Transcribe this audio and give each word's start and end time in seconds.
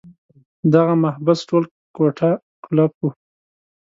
دغه 0.73 0.93
محبس 1.03 1.39
ټول 1.49 1.63
کوټه 1.95 2.29
قلف 2.63 2.91
وو. 3.01 3.09